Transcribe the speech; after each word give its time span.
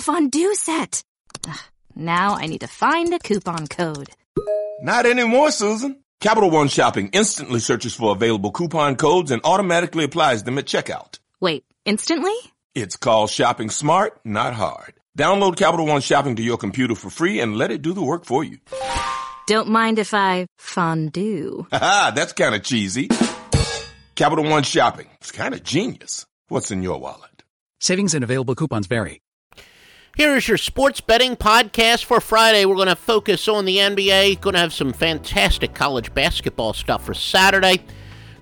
a 0.00 0.02
fondue 0.02 0.54
set. 0.54 1.02
Ugh, 1.46 1.58
now 1.94 2.34
I 2.34 2.46
need 2.46 2.62
to 2.62 2.66
find 2.66 3.12
a 3.12 3.18
coupon 3.18 3.66
code. 3.66 4.08
Not 4.80 5.04
anymore, 5.04 5.50
Susan. 5.50 6.02
Capital 6.20 6.50
One 6.50 6.68
Shopping 6.68 7.10
instantly 7.12 7.60
searches 7.60 7.94
for 7.94 8.12
available 8.12 8.50
coupon 8.50 8.96
codes 8.96 9.30
and 9.30 9.42
automatically 9.44 10.04
applies 10.04 10.42
them 10.42 10.56
at 10.56 10.64
checkout. 10.64 11.18
Wait, 11.38 11.64
instantly? 11.84 12.34
It's 12.74 12.96
called 12.96 13.28
shopping 13.30 13.68
smart, 13.68 14.20
not 14.24 14.54
hard. 14.54 14.94
Download 15.18 15.56
Capital 15.56 15.86
One 15.86 16.00
Shopping 16.00 16.36
to 16.36 16.42
your 16.42 16.56
computer 16.56 16.94
for 16.94 17.10
free 17.10 17.40
and 17.40 17.56
let 17.56 17.70
it 17.70 17.82
do 17.82 17.92
the 17.92 18.02
work 18.02 18.24
for 18.24 18.42
you. 18.42 18.58
Don't 19.46 19.68
mind 19.68 19.98
if 19.98 20.14
I 20.14 20.46
fondue. 20.56 21.66
Haha, 21.72 22.12
that's 22.12 22.32
kind 22.32 22.54
of 22.54 22.62
cheesy. 22.62 23.08
Capital 24.14 24.44
One 24.44 24.62
Shopping. 24.62 25.08
It's 25.20 25.32
kind 25.32 25.52
of 25.52 25.62
genius. 25.62 26.26
What's 26.48 26.70
in 26.70 26.82
your 26.82 26.98
wallet? 26.98 27.42
Savings 27.80 28.14
and 28.14 28.24
available 28.24 28.54
coupons 28.54 28.86
vary. 28.86 29.20
Here 30.20 30.36
is 30.36 30.46
your 30.46 30.58
sports 30.58 31.00
betting 31.00 31.34
podcast 31.34 32.04
for 32.04 32.20
Friday. 32.20 32.66
We're 32.66 32.74
going 32.74 32.88
to 32.88 32.94
focus 32.94 33.48
on 33.48 33.64
the 33.64 33.78
NBA. 33.78 34.42
Going 34.42 34.52
to 34.52 34.60
have 34.60 34.74
some 34.74 34.92
fantastic 34.92 35.72
college 35.72 36.12
basketball 36.12 36.74
stuff 36.74 37.06
for 37.06 37.14
Saturday. 37.14 37.80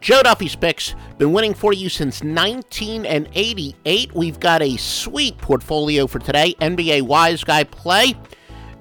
Joe 0.00 0.22
Duffy's 0.22 0.56
picks 0.56 0.94
been 1.18 1.34
winning 1.34 1.52
for 1.52 1.74
you 1.74 1.90
since 1.90 2.22
1988. 2.22 4.14
We've 4.14 4.40
got 4.40 4.62
a 4.62 4.78
sweet 4.78 5.36
portfolio 5.36 6.06
for 6.06 6.18
today. 6.18 6.54
NBA 6.62 7.02
Wise 7.02 7.44
Guy 7.44 7.64
play, 7.64 8.14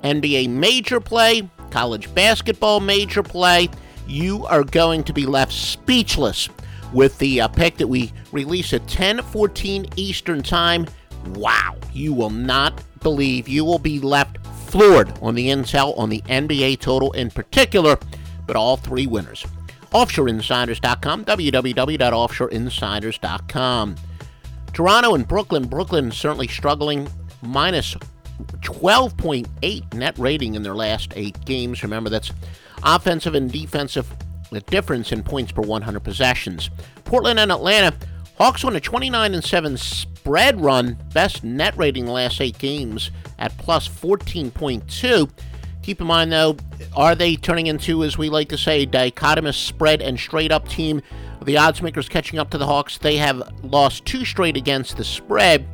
NBA 0.02 0.50
Major 0.52 1.02
play, 1.02 1.50
college 1.72 2.16
basketball 2.16 2.80
major 2.80 3.24
play. 3.24 3.68
You 4.08 4.46
are 4.46 4.64
going 4.64 5.04
to 5.04 5.12
be 5.12 5.26
left 5.26 5.52
speechless 5.52 6.48
with 6.94 7.18
the 7.18 7.42
uh, 7.42 7.50
pick 7.50 7.76
that 7.76 7.88
we 7.88 8.14
release 8.32 8.72
at 8.72 8.88
10:14 8.88 9.92
Eastern 9.98 10.42
Time. 10.42 10.86
Wow, 11.34 11.78
you 11.94 12.14
will 12.14 12.30
not 12.30 12.84
believe 13.02 13.48
you 13.48 13.66
will 13.66 13.80
be 13.80 14.00
left 14.00 14.38
floored 14.68 15.12
on 15.22 15.34
the 15.36 15.50
intel 15.50 15.98
on 15.98 16.10
the 16.10 16.22
NBA 16.22 16.80
total 16.80 17.12
in 17.14 17.32
particular, 17.32 17.98
but 18.46 18.56
all 18.56 18.78
three 18.78 19.08
winners. 19.08 19.44
OffshoreInsiders.com, 19.92 21.26
www.offshoreinsiders.com. 21.26 23.96
Toronto 24.74 25.16
and 25.16 25.28
Brooklyn. 25.28 25.68
Brooklyn 25.68 26.12
certainly 26.12 26.48
struggling, 26.48 27.08
minus 27.42 27.96
12.8 28.60 29.94
net 29.94 30.18
rating 30.18 30.56
in 30.56 30.64
their 30.64 30.76
last 30.76 31.14
eight 31.16 31.44
games. 31.46 31.82
Remember, 31.82 32.10
that's 32.10 32.34
offensive 32.84 33.36
and 33.36 33.50
defensive 33.52 34.14
the 34.52 34.62
difference 34.62 35.12
in 35.12 35.24
points 35.24 35.52
per 35.52 35.62
100 35.62 36.00
possessions. 36.02 36.70
Portland 37.04 37.40
and 37.40 37.52
Atlanta. 37.52 37.94
Hawks 38.38 38.64
won 38.64 38.76
a 38.76 38.82
29 38.82 39.34
and 39.34 39.44
7 39.44 39.78
spread 40.26 40.60
run, 40.60 40.98
best 41.14 41.44
net 41.44 41.78
rating 41.78 42.08
last 42.08 42.42
eight 42.42 42.58
games 42.58 43.12
at 43.38 43.56
plus 43.60 43.88
14.2. 43.88 45.30
Keep 45.84 46.02
in 46.02 46.08
mind, 46.08 46.32
though, 46.32 46.58
are 46.96 47.14
they 47.14 47.36
turning 47.36 47.68
into, 47.68 48.04
as 48.04 48.18
we 48.18 48.28
like 48.28 48.50
to 48.50 48.58
say, 48.58 48.88
dichotomous 48.88 49.54
spread 49.54 50.02
and 50.02 50.20
straight 50.20 50.52
up 50.52 50.68
team? 50.68 51.00
The 51.44 51.58
odds 51.58 51.84
makers 51.84 52.10
catching 52.10 52.40
up 52.40 52.50
to 52.50 52.58
the 52.58 52.66
Hawks. 52.66 52.98
They 52.98 53.18
have 53.18 53.54
lost 53.64 54.06
two 54.06 54.26
straight 54.26 54.58
against 54.58 54.98
the 54.98 55.04
spread 55.04 55.68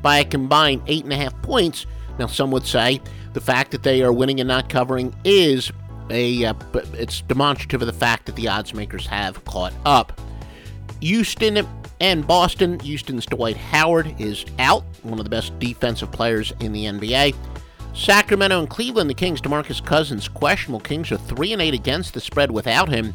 by 0.00 0.20
a 0.20 0.24
combined 0.24 0.84
eight 0.86 1.04
and 1.04 1.12
a 1.12 1.16
half 1.16 1.40
points. 1.42 1.84
Now, 2.18 2.28
some 2.28 2.50
would 2.52 2.64
say 2.64 3.02
the 3.34 3.42
fact 3.42 3.72
that 3.72 3.82
they 3.82 4.02
are 4.02 4.12
winning 4.12 4.40
and 4.40 4.48
not 4.48 4.70
covering 4.70 5.14
is 5.22 5.70
a 6.08 6.46
uh, 6.46 6.54
it's 6.94 7.20
demonstrative 7.20 7.82
of 7.82 7.86
the 7.86 7.92
fact 7.92 8.24
that 8.24 8.36
the 8.36 8.48
odds 8.48 8.72
makers 8.72 9.06
have 9.06 9.44
caught 9.44 9.74
up. 9.84 10.18
Houston 11.02 11.58
and 12.00 12.26
Boston. 12.26 12.78
Houston's 12.80 13.26
Dwight 13.26 13.56
Howard 13.56 14.14
is 14.20 14.44
out, 14.58 14.84
one 15.02 15.18
of 15.18 15.24
the 15.24 15.30
best 15.30 15.58
defensive 15.58 16.10
players 16.12 16.52
in 16.60 16.72
the 16.72 16.84
NBA. 16.84 17.34
Sacramento 17.94 18.60
and 18.60 18.70
Cleveland, 18.70 19.10
the 19.10 19.14
Kings, 19.14 19.40
DeMarcus 19.40 19.84
Cousins, 19.84 20.28
questionable. 20.28 20.80
Kings 20.80 21.10
are 21.10 21.16
3 21.16 21.52
and 21.54 21.62
8 21.62 21.74
against 21.74 22.14
the 22.14 22.20
spread 22.20 22.50
without 22.50 22.88
him. 22.88 23.14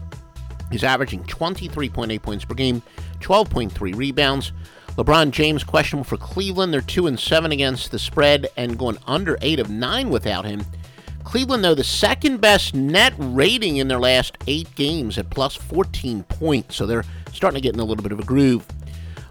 He's 0.71 0.83
averaging 0.83 1.23
23.8 1.23 2.21
points 2.21 2.45
per 2.45 2.53
game, 2.53 2.81
12.3 3.19 3.95
rebounds. 3.95 4.51
LeBron 4.97 5.31
James 5.31 5.63
questionable 5.63 6.03
for 6.03 6.17
Cleveland. 6.17 6.73
They're 6.73 6.81
2 6.81 7.07
and 7.07 7.19
7 7.19 7.51
against 7.51 7.91
the 7.91 7.99
spread 7.99 8.47
and 8.57 8.77
going 8.77 8.97
under 9.07 9.37
8 9.41 9.59
of 9.59 9.69
9 9.69 10.09
without 10.09 10.45
him. 10.45 10.65
Cleveland, 11.23 11.63
though, 11.63 11.75
the 11.75 11.83
second 11.83 12.41
best 12.41 12.75
net 12.75 13.13
rating 13.17 13.77
in 13.77 13.87
their 13.87 13.99
last 13.99 14.37
eight 14.47 14.73
games 14.75 15.17
at 15.17 15.29
plus 15.29 15.55
14 15.55 16.23
points. 16.23 16.75
So 16.75 16.85
they're 16.85 17.05
starting 17.33 17.55
to 17.55 17.61
get 17.61 17.73
in 17.73 17.79
a 17.79 17.83
little 17.83 18.03
bit 18.03 18.11
of 18.11 18.19
a 18.19 18.23
groove. 18.23 18.65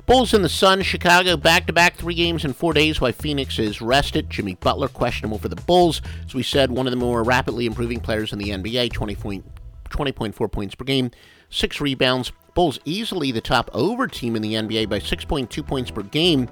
Bulls 0.04 0.34
in 0.34 0.42
the 0.42 0.48
Sun, 0.48 0.82
Chicago 0.82 1.36
back 1.36 1.66
to 1.68 1.72
back 1.72 1.94
three 1.94 2.14
games 2.14 2.44
in 2.44 2.52
four 2.52 2.72
days 2.72 3.00
while 3.00 3.12
Phoenix 3.12 3.58
is 3.58 3.80
rested. 3.80 4.28
Jimmy 4.28 4.56
Butler 4.56 4.88
questionable 4.88 5.38
for 5.38 5.48
the 5.48 5.56
Bulls. 5.56 6.02
As 6.26 6.34
we 6.34 6.42
said, 6.42 6.72
one 6.72 6.88
of 6.88 6.90
the 6.90 6.96
more 6.96 7.22
rapidly 7.22 7.66
improving 7.66 8.00
players 8.00 8.32
in 8.32 8.38
the 8.40 8.50
NBA, 8.50 8.92
20 8.92 9.14
point, 9.14 9.44
20.4 9.90 10.50
points 10.50 10.74
per 10.74 10.84
game, 10.84 11.12
six 11.50 11.80
rebounds. 11.80 12.32
Bulls 12.54 12.80
easily 12.84 13.30
the 13.30 13.40
top 13.40 13.70
over 13.72 14.06
team 14.08 14.34
in 14.34 14.42
the 14.42 14.54
NBA 14.54 14.88
by 14.88 14.98
6.2 14.98 15.66
points 15.66 15.90
per 15.90 16.02
game. 16.02 16.48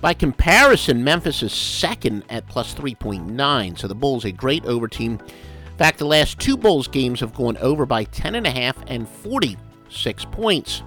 By 0.00 0.14
comparison, 0.14 1.04
Memphis 1.04 1.42
is 1.42 1.52
second 1.52 2.24
at 2.30 2.46
plus 2.46 2.74
3.9, 2.74 3.78
so 3.78 3.88
the 3.88 3.94
Bulls 3.94 4.24
a 4.24 4.32
great 4.32 4.64
over 4.64 4.88
team. 4.88 5.20
In 5.66 5.76
fact, 5.76 5.98
the 5.98 6.06
last 6.06 6.38
two 6.38 6.56
Bulls 6.56 6.86
games 6.86 7.20
have 7.20 7.34
gone 7.34 7.56
over 7.58 7.84
by 7.84 8.04
10.5 8.04 8.84
and 8.86 9.08
46 9.92 10.24
points. 10.26 10.82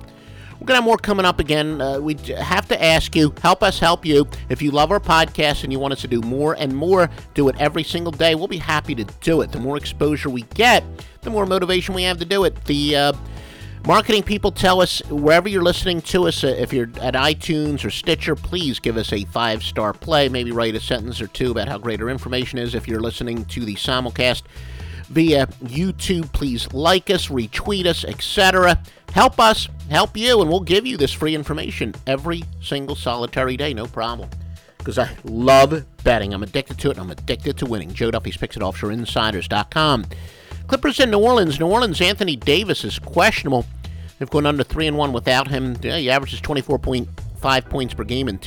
We're 0.54 0.68
going 0.68 0.68
to 0.68 0.76
have 0.76 0.84
more 0.84 0.98
coming 0.98 1.26
up 1.26 1.40
again. 1.40 1.80
Uh, 1.80 2.00
we 2.00 2.16
have 2.38 2.68
to 2.70 2.84
ask 2.84 3.16
you, 3.16 3.34
help 3.42 3.62
us 3.62 3.78
help 3.78 4.06
you. 4.06 4.28
If 4.50 4.62
you 4.62 4.72
love 4.72 4.92
our 4.92 5.00
podcast 5.00 5.64
and 5.64 5.72
you 5.72 5.80
want 5.80 5.94
us 5.94 6.02
to 6.02 6.08
do 6.08 6.22
more 6.22 6.56
and 6.58 6.76
more, 6.76 7.10
do 7.34 7.50
it 7.50 7.56
every 7.60 7.84
single 7.84 8.12
day, 8.12 8.36
we'll 8.36 8.48
be 8.48 8.58
happy 8.58 8.96
to 8.96 9.04
do 9.22 9.42
it. 9.42 9.52
The 9.52 9.60
more 9.60 9.78
exposure 9.78 10.30
we 10.30 10.44
get, 10.54 10.84
the 11.22 11.30
more 11.30 11.46
motivation 11.46 11.94
we 11.94 12.04
have 12.04 12.18
to 12.20 12.26
do 12.26 12.46
it. 12.46 12.66
The 12.66 12.96
uh, 12.96 13.14
Marketing 13.86 14.24
people 14.24 14.52
tell 14.52 14.82
us 14.82 15.04
wherever 15.12 15.48
you're 15.48 15.62
listening 15.62 16.02
to 16.02 16.28
us, 16.28 16.44
uh, 16.44 16.48
if 16.48 16.74
you're 16.74 16.90
at 17.02 17.14
iTunes 17.14 17.86
or 17.86 17.92
Stitcher, 17.92 18.36
please 18.36 18.80
give 18.80 18.98
us 18.98 19.14
a 19.14 19.26
five 19.26 19.62
star 19.62 19.94
play. 19.94 20.28
Maybe 20.28 20.52
write 20.52 20.74
a 20.74 20.80
sentence 20.80 21.22
or 21.22 21.28
two 21.28 21.52
about 21.52 21.68
how 21.68 21.78
great 21.78 22.02
our 22.02 22.10
information 22.10 22.58
is. 22.58 22.74
If 22.74 22.88
you're 22.88 23.00
listening 23.00 23.46
to 23.46 23.64
the 23.64 23.76
simulcast 23.76 24.42
via 25.08 25.48
YouTube, 25.64 26.32
please 26.34 26.72
like 26.74 27.10
us, 27.10 27.28
retweet 27.28 27.86
us, 27.86 28.04
etc. 28.04 28.82
Help 29.14 29.40
us, 29.40 29.70
help 29.90 30.18
you, 30.18 30.42
and 30.42 30.50
we'll 30.50 30.60
give 30.60 30.86
you 30.86 30.98
this 30.98 31.12
free 31.12 31.36
information 31.36 31.94
every 32.08 32.44
single 32.62 32.96
solitary 32.96 33.56
day, 33.58 33.74
no 33.74 33.86
problem. 33.86 34.30
Because 34.78 35.00
I 35.00 35.10
love 35.24 35.86
betting. 36.04 36.34
I'm 36.34 36.44
addicted 36.44 36.78
to 36.80 36.90
it, 36.90 36.98
and 36.98 37.00
I'm 37.02 37.12
addicted 37.12 37.58
to 37.58 37.66
winning. 37.66 37.94
Joe 37.94 38.12
Duffy's 38.12 38.38
picks 38.38 38.56
at 38.56 38.64
offshoreinsiders.com. 38.64 40.06
Clippers 40.68 41.00
in 41.00 41.12
New 41.12 41.20
Orleans. 41.20 41.60
New 41.60 41.68
Orleans 41.68 42.02
Anthony 42.02 42.36
Davis 42.36 42.84
is 42.84 43.00
questionable. 43.00 43.66
They've 44.18 44.30
gone 44.30 44.46
under 44.46 44.64
three 44.64 44.88
and 44.88 44.98
one 44.98 45.14
without 45.14 45.48
him. 45.48 45.76
Yeah, 45.82 45.98
he 45.98 46.10
averages 46.10 46.42
24.5 46.42 47.70
points 47.70 47.94
per 47.94 48.04
game 48.04 48.28
and 48.28 48.42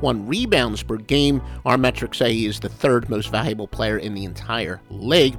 10.1 0.00 0.28
rebounds 0.28 0.82
per 0.82 0.96
game. 0.96 1.42
Our 1.64 1.78
metrics 1.78 2.18
say 2.18 2.32
he 2.32 2.46
is 2.46 2.60
the 2.60 2.68
third 2.68 3.08
most 3.08 3.30
valuable 3.30 3.68
player 3.68 3.98
in 3.98 4.14
the 4.14 4.24
entire 4.24 4.80
league. 4.90 5.38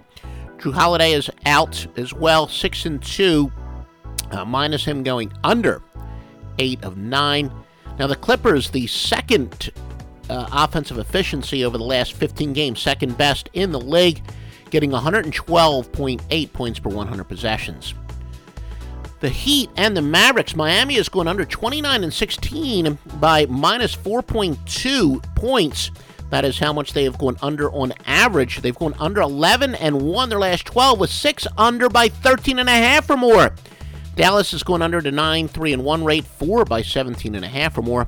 Jrue 0.58 0.74
Holiday 0.74 1.14
is 1.14 1.30
out 1.46 1.86
as 1.98 2.14
well, 2.14 2.48
six 2.48 2.86
and 2.86 3.02
two, 3.02 3.52
uh, 4.32 4.46
minus 4.46 4.86
him 4.86 5.04
going 5.04 5.32
under 5.44 5.82
eight 6.60 6.84
of 6.84 6.98
nine. 6.98 7.52
Now 8.00 8.08
the 8.08 8.16
Clippers, 8.16 8.70
the 8.70 8.88
second 8.88 9.72
uh, 10.30 10.48
offensive 10.52 10.98
efficiency 10.98 11.66
over 11.66 11.78
the 11.78 11.84
last 11.84 12.14
15 12.14 12.54
games, 12.54 12.82
second 12.82 13.18
best 13.18 13.50
in 13.54 13.72
the 13.72 13.80
league 13.80 14.22
getting 14.72 14.92
112.8 14.92 16.54
points 16.54 16.80
per 16.80 16.90
100 16.90 17.24
possessions. 17.26 17.94
The 19.22 19.30
Heat 19.30 19.70
and 19.78 19.96
the 19.96 20.02
Mavericks, 20.02 20.56
Miami 20.56 20.96
is 20.96 21.10
going 21.10 21.28
under 21.28 21.46
29 21.46 22.04
and 22.04 22.14
16 22.14 22.98
by 23.16 23.46
minus 23.46 23.96
4.2 23.96 25.36
points. 25.36 25.92
That 26.32 26.44
is 26.44 26.60
how 26.60 26.74
much 26.74 26.94
they 26.94 27.06
have 27.06 27.18
gone 27.18 27.38
under 27.42 27.72
on 27.72 27.94
average. 28.06 28.62
They've 28.62 28.76
gone 28.76 28.96
under 29.00 29.22
11 29.22 29.76
and 29.76 30.02
1 30.02 30.30
their 30.30 30.40
last 30.40 30.66
12 30.66 31.00
with 31.00 31.10
6 31.10 31.48
under 31.58 31.88
by 31.88 32.10
13 32.10 32.60
and 32.60 32.68
a 32.68 32.74
half 32.74 33.10
or 33.10 33.16
more. 33.16 33.56
Dallas 34.16 34.54
is 34.54 34.64
going 34.64 34.82
under 34.82 35.02
to 35.02 35.12
9 35.12 35.48
3 35.48 35.74
and 35.74 35.84
1 35.86 36.04
rate, 36.04 36.26
4 36.26 36.66
by 36.66 36.82
17 36.82 37.36
and 37.36 37.46
a 37.46 37.50
half 37.50 37.78
or 37.78 37.84
more. 37.84 38.08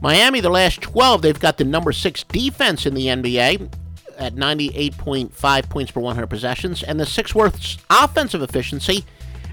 Miami, 0.00 0.40
the 0.40 0.50
last 0.50 0.80
12, 0.80 1.22
they've 1.22 1.38
got 1.38 1.58
the 1.58 1.64
number 1.64 1.92
6 1.92 2.24
defense 2.24 2.86
in 2.86 2.94
the 2.94 3.06
NBA 3.06 3.70
at 4.18 4.34
98.5 4.34 5.68
points 5.68 5.90
per 5.92 6.00
100 6.00 6.26
possessions, 6.26 6.82
and 6.82 6.98
the 6.98 7.06
sixth 7.06 7.34
worst 7.34 7.80
offensive 7.90 8.42
efficiency 8.42 9.04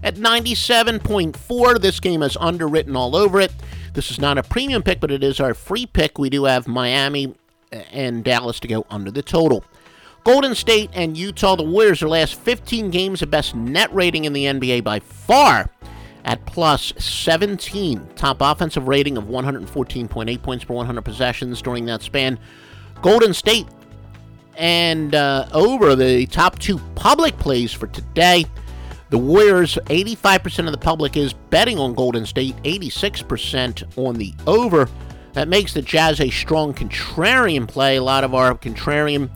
at 0.04 0.16
97.4. 0.16 1.82
This 1.82 2.00
game 2.00 2.24
is 2.24 2.38
underwritten 2.40 2.96
all 2.96 3.16
over 3.16 3.40
it. 3.40 3.54
This 3.94 4.12
is 4.12 4.20
not 4.20 4.38
a 4.38 4.44
premium 4.44 4.84
pick, 4.84 5.00
but 5.00 5.12
it 5.12 5.24
is 5.24 5.40
our 5.40 5.54
free 5.54 5.86
pick. 5.86 6.18
We 6.18 6.30
do 6.30 6.46
have 6.46 6.68
Miami 6.68 7.36
and 7.72 8.24
Dallas 8.24 8.60
to 8.62 8.68
go 8.68 8.86
under 8.90 9.12
the 9.12 9.22
total. 9.22 9.64
Golden 10.24 10.56
State 10.56 10.90
and 10.94 11.16
Utah, 11.16 11.56
the 11.56 11.64
Warriors, 11.64 12.02
their 12.02 12.10
last 12.10 12.36
15 12.36 12.92
games, 12.92 13.22
the 13.22 13.28
best 13.28 13.56
net 13.56 13.94
rating 13.94 14.26
in 14.26 14.34
the 14.34 14.44
NBA 14.44 14.84
by 14.84 15.00
far 15.00 15.70
at 16.26 16.46
plus 16.46 16.94
17. 16.98 18.10
Top 18.16 18.38
offensive 18.42 18.88
rating 18.88 19.18
of 19.18 19.24
114.8 19.26 20.42
points 20.42 20.66
per 20.66 20.74
100 20.74 21.02
possessions 21.02 21.62
during 21.62 21.86
that 21.86 22.02
span. 22.02 22.38
Golden 23.02 23.34
State 23.34 23.68
and 24.58 25.16
uh, 25.16 25.48
over 25.54 25.96
the 25.96 26.26
top 26.28 26.60
two 26.60 26.80
public 26.96 27.38
plays 27.38 27.72
for 27.72 27.88
today. 27.88 28.46
The 29.10 29.18
Warriors, 29.18 29.78
85% 29.86 30.66
of 30.66 30.74
the 30.74 30.78
public 30.78 31.16
is 31.16 31.32
betting 31.32 31.80
on 31.80 31.94
Golden 31.94 32.26
State, 32.26 32.56
86% 32.64 33.98
on 33.98 34.16
the 34.16 34.34
over. 34.46 34.90
That 35.32 35.48
makes 35.48 35.74
the 35.74 35.82
Jazz 35.82 36.20
a 36.20 36.30
strong 36.30 36.74
contrarian 36.74 37.68
play. 37.68 37.96
A 37.98 38.04
lot 38.04 38.26
of 38.26 38.34
our 38.34 38.54
contrarian 38.56 39.30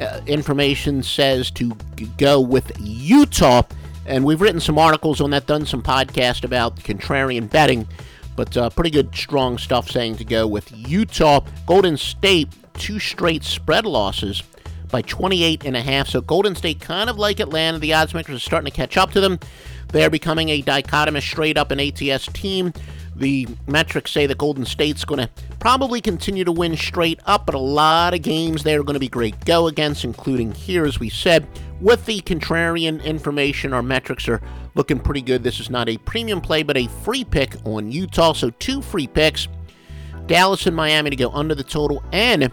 uh, 0.00 0.20
information 0.26 1.02
says 1.02 1.50
to 1.52 1.76
go 2.18 2.40
with 2.40 2.70
Utah. 2.78 3.62
And 4.06 4.24
we've 4.24 4.40
written 4.40 4.60
some 4.60 4.78
articles 4.78 5.20
on 5.20 5.30
that, 5.30 5.46
done 5.46 5.66
some 5.66 5.82
podcast 5.82 6.44
about 6.44 6.76
contrarian 6.76 7.50
betting. 7.50 7.88
But 8.36 8.56
uh, 8.56 8.70
pretty 8.70 8.90
good, 8.90 9.14
strong 9.14 9.58
stuff 9.58 9.90
saying 9.90 10.16
to 10.16 10.24
go 10.24 10.46
with 10.46 10.70
Utah. 10.72 11.40
Golden 11.66 11.96
State, 11.96 12.48
two 12.74 13.00
straight 13.00 13.42
spread 13.42 13.86
losses 13.86 14.44
by 14.90 15.02
28 15.02 15.64
and 15.64 15.76
a 15.76 15.80
half. 15.80 16.08
So 16.08 16.20
Golden 16.20 16.54
State, 16.54 16.80
kind 16.80 17.08
of 17.08 17.18
like 17.18 17.40
Atlanta, 17.40 17.78
the 17.78 17.94
odds 17.94 18.14
makers 18.14 18.36
are 18.36 18.40
starting 18.40 18.70
to 18.70 18.76
catch 18.76 18.96
up 18.96 19.12
to 19.12 19.20
them. 19.20 19.38
They're 19.88 20.10
becoming 20.10 20.48
a 20.50 20.62
dichotomous, 20.62 21.22
straight 21.22 21.56
up 21.56 21.70
and 21.70 21.80
ATS 21.80 22.26
team. 22.26 22.72
The 23.16 23.48
metrics 23.66 24.12
say 24.12 24.26
that 24.26 24.38
Golden 24.38 24.64
State's 24.64 25.04
going 25.04 25.20
to 25.20 25.30
probably 25.58 26.00
continue 26.00 26.44
to 26.44 26.52
win 26.52 26.76
straight 26.76 27.20
up, 27.26 27.44
but 27.44 27.54
a 27.54 27.58
lot 27.58 28.14
of 28.14 28.22
games 28.22 28.62
they're 28.62 28.82
going 28.82 28.94
to 28.94 29.00
be 29.00 29.08
great 29.08 29.44
go 29.44 29.66
against, 29.66 30.04
including 30.04 30.52
here, 30.52 30.84
as 30.84 31.00
we 31.00 31.10
said. 31.10 31.46
With 31.80 32.06
the 32.06 32.20
contrarian 32.20 33.02
information, 33.04 33.72
our 33.72 33.82
metrics 33.82 34.28
are 34.28 34.40
looking 34.74 34.98
pretty 35.00 35.22
good. 35.22 35.42
This 35.42 35.60
is 35.60 35.70
not 35.70 35.88
a 35.88 35.98
premium 35.98 36.40
play, 36.40 36.62
but 36.62 36.76
a 36.76 36.86
free 36.86 37.24
pick 37.24 37.56
on 37.64 37.90
Utah. 37.90 38.32
So 38.32 38.50
two 38.50 38.80
free 38.80 39.06
picks 39.06 39.48
Dallas 40.26 40.66
and 40.66 40.76
Miami 40.76 41.10
to 41.10 41.16
go 41.16 41.30
under 41.32 41.56
the 41.56 41.64
total, 41.64 42.04
and 42.12 42.50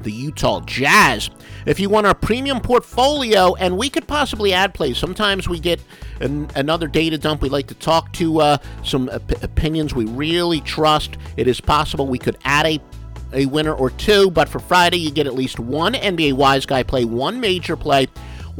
the 0.00 0.12
Utah 0.12 0.60
Jazz. 0.60 1.30
If 1.66 1.78
you 1.78 1.88
want 1.88 2.06
our 2.06 2.14
premium 2.14 2.60
portfolio, 2.60 3.54
and 3.56 3.76
we 3.76 3.90
could 3.90 4.06
possibly 4.06 4.52
add 4.52 4.74
plays. 4.74 4.98
Sometimes 4.98 5.48
we 5.48 5.60
get 5.60 5.80
an, 6.20 6.50
another 6.54 6.88
data 6.88 7.18
dump. 7.18 7.42
We 7.42 7.48
like 7.48 7.66
to 7.68 7.74
talk 7.74 8.12
to 8.14 8.40
uh, 8.40 8.58
some 8.82 9.08
op- 9.10 9.42
opinions 9.42 9.94
we 9.94 10.06
really 10.06 10.60
trust. 10.60 11.16
It 11.36 11.46
is 11.46 11.60
possible 11.60 12.06
we 12.06 12.18
could 12.18 12.38
add 12.44 12.66
a 12.66 12.80
a 13.32 13.46
winner 13.46 13.72
or 13.72 13.90
two, 13.90 14.30
but 14.30 14.48
for 14.48 14.58
Friday 14.58 14.98
you 14.98 15.10
get 15.10 15.26
at 15.26 15.34
least 15.34 15.60
one 15.60 15.94
NBA 15.94 16.32
Wise 16.32 16.66
Guy 16.66 16.82
play, 16.82 17.04
one 17.04 17.38
major 17.38 17.76
play, 17.76 18.08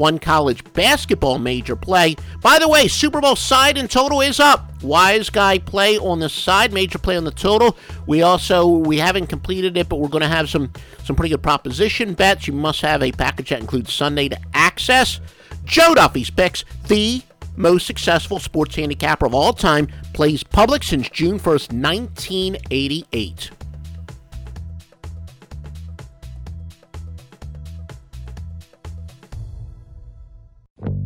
one 0.00 0.18
college 0.18 0.64
basketball 0.72 1.38
major 1.38 1.76
play. 1.76 2.16
By 2.40 2.58
the 2.58 2.66
way, 2.66 2.88
Super 2.88 3.20
Bowl 3.20 3.36
side 3.36 3.76
and 3.76 3.88
total 3.88 4.22
is 4.22 4.40
up. 4.40 4.82
Wise 4.82 5.28
guy 5.28 5.58
play 5.58 5.98
on 5.98 6.20
the 6.20 6.30
side, 6.30 6.72
major 6.72 6.98
play 6.98 7.18
on 7.18 7.24
the 7.24 7.30
total. 7.30 7.76
We 8.06 8.22
also 8.22 8.66
we 8.66 8.96
haven't 8.96 9.26
completed 9.26 9.76
it, 9.76 9.90
but 9.90 9.96
we're 9.96 10.08
going 10.08 10.22
to 10.22 10.28
have 10.28 10.48
some 10.48 10.72
some 11.04 11.14
pretty 11.14 11.30
good 11.30 11.42
proposition 11.42 12.14
bets. 12.14 12.46
You 12.46 12.54
must 12.54 12.80
have 12.80 13.02
a 13.02 13.12
package 13.12 13.50
that 13.50 13.60
includes 13.60 13.92
Sunday 13.92 14.30
to 14.30 14.40
access. 14.54 15.20
Joe 15.66 15.94
Duffy's 15.94 16.30
picks, 16.30 16.64
the 16.88 17.22
most 17.56 17.86
successful 17.86 18.38
sports 18.38 18.76
handicapper 18.76 19.26
of 19.26 19.34
all 19.34 19.52
time, 19.52 19.88
plays 20.14 20.42
public 20.42 20.82
since 20.82 21.10
June 21.10 21.38
1st, 21.38 21.74
1988. 21.74 23.50